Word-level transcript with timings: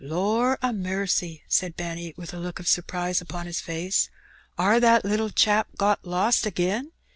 ''Lor' 0.03 0.57
a 0.63 0.73
massy 0.73 1.41
!^' 0.73 1.41
said 1.51 1.75
Benny, 1.75 2.15
with 2.17 2.33
a 2.33 2.39
look 2.39 2.59
of 2.59 2.67
surprise 2.67 3.21
upon 3.21 3.45
his 3.45 3.61
face, 3.61 4.09
"are 4.57 4.79
that 4.79 5.05
little 5.05 5.29
chap 5.29 5.67
lost 6.03 6.47
agin? 6.47 6.91